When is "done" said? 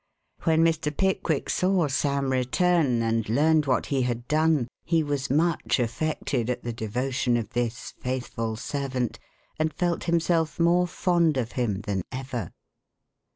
4.27-4.67